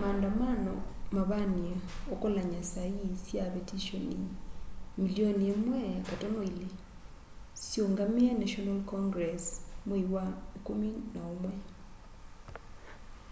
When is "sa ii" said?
2.72-3.12